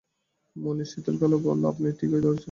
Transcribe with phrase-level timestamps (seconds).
[0.55, 2.39] মুনির শীতল গলায় বলল, আপনি ঠিকই ধরেছেন।